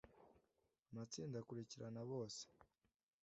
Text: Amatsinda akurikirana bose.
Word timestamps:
Amatsinda 0.89 1.35
akurikirana 1.39 2.01
bose. 2.09 2.43